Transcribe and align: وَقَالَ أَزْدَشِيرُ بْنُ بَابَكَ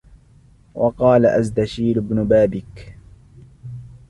وَقَالَ 0.75 1.25
أَزْدَشِيرُ 1.25 1.99
بْنُ 1.99 2.23
بَابَكَ 2.23 2.97